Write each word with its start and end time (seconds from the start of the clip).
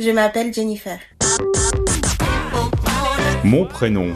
Je 0.00 0.08
m'appelle 0.12 0.50
Jennifer. 0.54 0.98
Mon 3.44 3.66
prénom. 3.66 4.14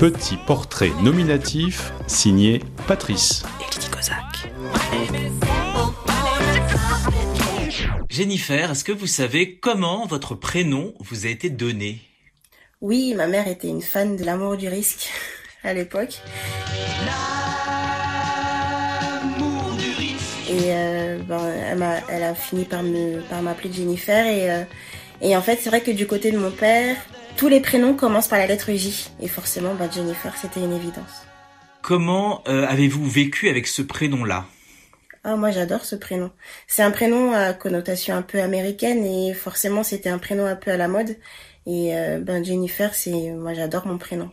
Petit 0.00 0.36
portrait 0.36 0.90
nominatif 1.04 1.92
signé 2.08 2.60
Patrice. 2.88 3.44
Jennifer, 8.08 8.72
est-ce 8.72 8.82
que 8.82 8.90
vous 8.90 9.06
savez 9.06 9.54
comment 9.60 10.04
votre 10.04 10.34
prénom 10.34 10.94
vous 10.98 11.26
a 11.26 11.28
été 11.28 11.48
donné? 11.48 12.00
Oui, 12.80 13.14
ma 13.14 13.28
mère 13.28 13.46
était 13.46 13.68
une 13.68 13.82
fan 13.82 14.16
de 14.16 14.24
l'amour 14.24 14.56
du 14.56 14.66
risque 14.66 15.10
à 15.62 15.72
l'époque. 15.72 16.18
Et 20.48 20.74
euh, 20.74 21.18
ben, 21.28 21.54
elle, 21.70 21.82
a, 21.84 22.00
elle, 22.08 22.22
a, 22.24 22.34
fini 22.34 22.64
par 22.64 22.82
me 22.82 23.20
par 23.20 23.40
m'appeler 23.40 23.72
Jennifer 23.72 24.26
et 24.26 24.50
euh, 24.50 24.64
et 25.20 25.36
en 25.36 25.42
fait 25.42 25.58
c'est 25.60 25.70
vrai 25.70 25.82
que 25.82 25.90
du 25.90 26.06
côté 26.06 26.30
de 26.30 26.38
mon 26.38 26.50
père 26.50 26.96
tous 27.36 27.48
les 27.48 27.60
prénoms 27.60 27.94
commencent 27.94 28.28
par 28.28 28.38
la 28.38 28.46
lettre 28.46 28.72
J 28.72 29.10
et 29.20 29.28
forcément 29.28 29.74
ben, 29.74 29.90
Jennifer 29.90 30.36
c'était 30.36 30.60
une 30.60 30.72
évidence. 30.72 31.26
Comment 31.82 32.42
euh, 32.48 32.66
avez-vous 32.66 33.08
vécu 33.08 33.48
avec 33.48 33.66
ce 33.66 33.82
prénom-là? 33.82 34.46
Ah, 35.24 35.36
moi 35.36 35.50
j'adore 35.50 35.84
ce 35.84 35.96
prénom. 35.96 36.30
C'est 36.66 36.82
un 36.82 36.90
prénom 36.90 37.32
à 37.32 37.52
connotation 37.52 38.14
un 38.14 38.22
peu 38.22 38.40
américaine 38.40 39.04
et 39.04 39.34
forcément 39.34 39.82
c'était 39.82 40.08
un 40.08 40.18
prénom 40.18 40.46
un 40.46 40.56
peu 40.56 40.70
à 40.70 40.76
la 40.76 40.88
mode. 40.88 41.16
Et 41.66 41.92
ben 42.20 42.42
Jennifer, 42.42 42.94
c'est 42.94 43.30
moi 43.32 43.52
j'adore 43.52 43.86
mon 43.86 43.98
prénom. 43.98 44.30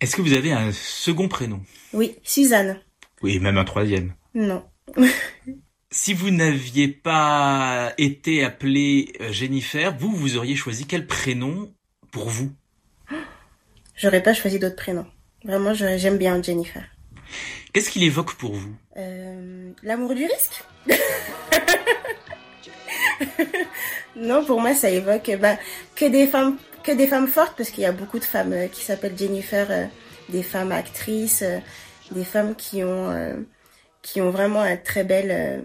Est-ce 0.00 0.14
que 0.14 0.22
vous 0.22 0.34
avez 0.34 0.52
un 0.52 0.70
second 0.72 1.26
prénom? 1.26 1.60
Oui, 1.92 2.16
Suzanne. 2.22 2.78
Oui, 3.20 3.40
même 3.40 3.58
un 3.58 3.64
troisième. 3.64 4.14
Non. 4.34 4.64
si 5.90 6.14
vous 6.14 6.30
n'aviez 6.30 6.88
pas 6.88 7.92
été 7.98 8.44
appelée 8.44 9.12
Jennifer, 9.30 9.96
vous, 9.96 10.10
vous 10.10 10.36
auriez 10.36 10.56
choisi 10.56 10.86
quel 10.86 11.06
prénom 11.06 11.72
pour 12.10 12.28
vous? 12.28 12.52
J'aurais 13.96 14.22
pas 14.22 14.34
choisi 14.34 14.58
d'autres 14.58 14.76
prénoms. 14.76 15.06
Vraiment, 15.44 15.74
j'aime 15.74 16.18
bien 16.18 16.42
Jennifer. 16.42 16.84
Qu'est-ce 17.72 17.90
qu'il 17.90 18.02
évoque 18.02 18.34
pour 18.34 18.54
vous? 18.54 18.74
Euh, 18.96 19.70
L'amour 19.82 20.14
du 20.14 20.24
risque? 20.24 20.64
Non, 24.16 24.44
pour 24.44 24.60
moi, 24.60 24.74
ça 24.74 24.90
évoque 24.90 25.30
bah, 25.40 25.56
que 25.94 26.04
des 26.06 26.26
femmes, 26.26 26.56
que 26.82 26.92
des 26.92 27.06
femmes 27.06 27.28
fortes, 27.28 27.54
parce 27.56 27.70
qu'il 27.70 27.82
y 27.82 27.86
a 27.86 27.92
beaucoup 27.92 28.18
de 28.18 28.24
femmes 28.24 28.52
euh, 28.52 28.66
qui 28.66 28.84
s'appellent 28.84 29.16
Jennifer, 29.16 29.66
euh, 29.70 29.84
des 30.28 30.42
femmes 30.42 30.72
actrices, 30.72 31.42
euh, 31.42 31.58
des 32.10 32.24
femmes 32.24 32.56
qui 32.56 32.82
ont, 32.82 33.10
euh, 33.10 33.34
qui 34.12 34.20
ont 34.20 34.30
vraiment 34.30 34.62
un 34.62 34.76
très 34.76 35.04
bel, 35.04 35.30
euh, 35.30 35.60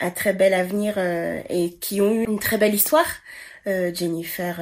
un 0.00 0.10
très 0.10 0.32
bel 0.32 0.54
avenir 0.54 0.98
et 0.98 1.76
qui 1.80 2.00
ont 2.00 2.12
eu 2.12 2.24
une 2.24 2.38
très 2.38 2.58
belle 2.58 2.74
histoire. 2.74 3.06
Jennifer 3.66 4.58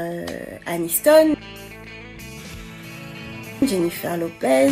Aniston, 0.67 1.37
Jennifer 3.63 4.17
Lopez. 4.17 4.71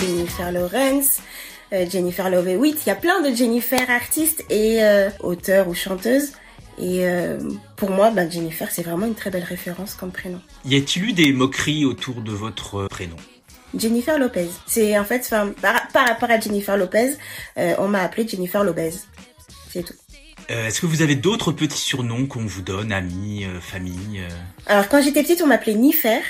Jennifer 0.00 0.52
Lawrence, 0.52 1.20
euh, 1.72 1.84
Jennifer 1.90 2.30
Love 2.30 2.48
Hewitt. 2.48 2.86
Il 2.86 2.88
y 2.88 2.92
a 2.92 2.94
plein 2.94 3.20
de 3.20 3.34
Jennifer 3.34 3.90
artistes 3.90 4.44
et 4.48 4.82
euh, 4.82 5.10
auteurs 5.20 5.68
ou 5.68 5.74
chanteuses. 5.74 6.32
Et 6.78 7.06
euh, 7.06 7.38
pour 7.76 7.90
moi, 7.90 8.10
ben, 8.10 8.30
Jennifer, 8.30 8.70
c'est 8.70 8.82
vraiment 8.82 9.06
une 9.06 9.16
très 9.16 9.30
belle 9.30 9.44
référence 9.44 9.94
comme 9.94 10.12
prénom. 10.12 10.40
Y 10.64 10.76
a-t-il 10.76 11.04
eu 11.04 11.12
des 11.12 11.32
moqueries 11.32 11.84
autour 11.84 12.22
de 12.22 12.30
votre 12.30 12.86
prénom? 12.86 13.16
Jennifer 13.76 14.18
Lopez. 14.18 14.48
C'est 14.66 14.96
en 14.98 15.04
fait, 15.04 15.28
par, 15.60 15.77
par 15.92 16.06
rapport 16.06 16.30
à 16.30 16.38
Jennifer 16.38 16.76
Lopez, 16.76 17.16
on 17.56 17.88
m'a 17.88 18.02
appelé 18.02 18.26
Jennifer 18.26 18.64
Lopez. 18.64 18.92
C'est 19.70 19.82
tout. 19.82 19.94
Est-ce 20.48 20.80
que 20.80 20.86
vous 20.86 21.02
avez 21.02 21.14
d'autres 21.14 21.52
petits 21.52 21.78
surnoms 21.78 22.26
qu'on 22.26 22.46
vous 22.46 22.62
donne, 22.62 22.90
amis, 22.90 23.46
famille 23.60 24.22
Alors 24.66 24.88
quand 24.88 25.02
j'étais 25.02 25.22
petite, 25.22 25.42
on 25.42 25.46
m'appelait 25.46 25.74
Nifer. 25.74 26.22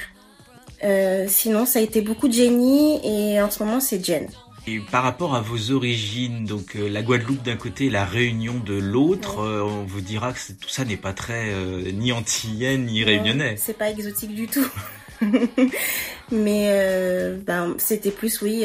Euh, 0.85 1.27
sinon, 1.29 1.67
ça 1.67 1.81
a 1.81 1.83
été 1.83 2.01
beaucoup 2.01 2.31
Jenny 2.31 3.01
et 3.05 3.41
en 3.41 3.51
ce 3.51 3.63
moment, 3.63 3.81
c'est 3.81 4.05
Jen. 4.05 4.29
Et 4.67 4.81
par 4.81 5.03
rapport 5.03 5.35
à 5.35 5.41
vos 5.41 5.71
origines, 5.71 6.45
donc 6.45 6.77
euh, 6.77 6.89
la 6.89 7.03
Guadeloupe 7.03 7.43
d'un 7.43 7.57
côté 7.57 7.87
et 7.87 7.91
la 7.91 8.05
Réunion 8.05 8.55
de 8.65 8.75
l'autre, 8.75 9.41
euh, 9.41 9.63
on 9.63 9.85
vous 9.85 10.03
dira 10.03 10.33
que 10.33 10.39
tout 10.53 10.69
ça 10.69 10.85
n'est 10.85 10.99
pas 10.99 11.15
très 11.15 11.55
ni 11.93 12.13
antillais 12.13 12.77
ni 12.77 13.03
réunionnais. 13.03 13.57
C'est 13.57 13.79
pas 13.79 13.91
exotique 13.91 14.35
du 14.35 14.47
tout. 14.47 14.67
Mais 16.31 17.39
ben, 17.47 17.75
c'était 17.79 18.11
plus, 18.11 18.43
oui, 18.43 18.65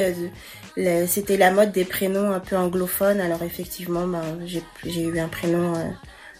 c'était 1.08 1.38
la 1.38 1.52
mode 1.52 1.72
des 1.72 1.86
prénoms 1.86 2.32
un 2.32 2.40
peu 2.40 2.58
anglophones. 2.58 3.22
Alors 3.22 3.44
effectivement, 3.44 4.08
ben, 4.08 4.40
j'ai 4.46 5.04
eu 5.04 5.20
un 5.20 5.30
prénom 5.30 5.74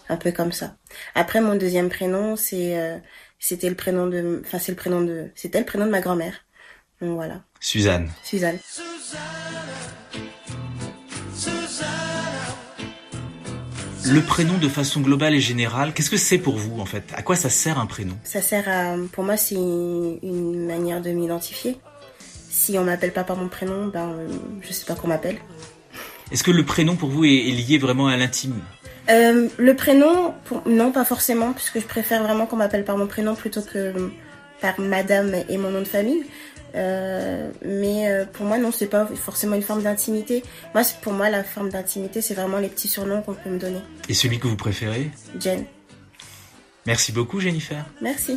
un 0.08 0.16
peu 0.16 0.32
comme 0.32 0.52
ça. 0.52 0.76
Après, 1.14 1.40
mon 1.40 1.56
deuxième 1.56 1.88
prénom, 1.88 2.36
c'est 2.36 3.00
c'était 3.38 3.68
le 3.68 3.74
prénom 3.76 4.06
de, 4.06 4.42
enfin 4.44 4.58
c'est 4.58 4.72
le 4.72 4.76
prénom 4.76 5.02
de, 5.02 5.30
c'était 5.34 5.58
le 5.58 5.66
prénom 5.66 5.84
de 5.86 5.90
ma 5.90 6.00
grand-mère. 6.00 6.46
Donc 7.00 7.14
voilà. 7.16 7.42
Suzanne. 7.60 8.10
Suzanne. 8.22 8.58
Le 14.06 14.20
prénom 14.20 14.58
de 14.58 14.68
façon 14.68 15.00
globale 15.00 15.34
et 15.34 15.40
générale, 15.40 15.94
qu'est-ce 15.94 16.10
que 16.10 16.16
c'est 16.16 16.38
pour 16.38 16.56
vous 16.56 16.78
en 16.78 16.84
fait? 16.84 17.04
À 17.16 17.22
quoi 17.22 17.36
ça 17.36 17.48
sert 17.48 17.78
un 17.78 17.86
prénom? 17.86 18.14
Ça 18.22 18.42
sert 18.42 18.68
à, 18.68 18.96
pour 19.12 19.24
moi, 19.24 19.36
c'est 19.36 19.54
une 19.54 20.66
manière 20.66 21.00
de 21.00 21.10
m'identifier. 21.10 21.78
Si 22.50 22.78
on 22.78 22.84
m'appelle 22.84 23.12
pas 23.12 23.24
par 23.24 23.36
mon 23.36 23.48
prénom, 23.48 23.86
ben 23.86 24.16
je 24.60 24.72
sais 24.72 24.84
pas 24.84 24.94
qu'on 24.94 25.08
m'appelle. 25.08 25.38
Est-ce 26.30 26.44
que 26.44 26.50
le 26.50 26.64
prénom 26.64 26.96
pour 26.96 27.08
vous 27.08 27.24
est 27.24 27.50
lié 27.50 27.78
vraiment 27.78 28.08
à 28.08 28.16
l'intime? 28.16 28.54
Euh, 29.10 29.48
le 29.58 29.76
prénom, 29.76 30.34
non, 30.66 30.92
pas 30.92 31.04
forcément, 31.04 31.52
puisque 31.52 31.80
je 31.80 31.86
préfère 31.86 32.22
vraiment 32.22 32.46
qu'on 32.46 32.56
m'appelle 32.56 32.84
par 32.84 32.96
mon 32.96 33.06
prénom 33.06 33.34
plutôt 33.34 33.62
que 33.62 34.10
par 34.60 34.80
madame 34.80 35.34
et 35.48 35.58
mon 35.58 35.70
nom 35.70 35.80
de 35.80 35.86
famille. 35.86 36.24
Euh, 36.74 37.50
mais 37.64 38.08
euh, 38.08 38.24
pour 38.24 38.46
moi, 38.46 38.58
non, 38.58 38.72
c'est 38.72 38.88
pas 38.88 39.06
forcément 39.06 39.54
une 39.54 39.62
forme 39.62 39.82
d'intimité. 39.82 40.42
Moi, 40.74 40.82
pour 41.02 41.12
moi, 41.12 41.30
la 41.30 41.44
forme 41.44 41.70
d'intimité, 41.70 42.20
c'est 42.20 42.34
vraiment 42.34 42.58
les 42.58 42.68
petits 42.68 42.88
surnoms 42.88 43.22
qu'on 43.22 43.34
peut 43.34 43.50
me 43.50 43.58
donner. 43.58 43.80
Et 44.08 44.14
celui 44.14 44.38
que 44.38 44.48
vous 44.48 44.56
préférez? 44.56 45.10
Jen. 45.38 45.64
Merci 46.86 47.12
beaucoup, 47.12 47.40
Jennifer. 47.40 47.84
Merci. 48.00 48.36